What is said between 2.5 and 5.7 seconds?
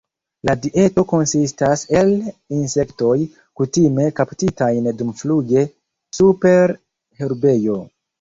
insektoj, kutime kaptitajn dumfluge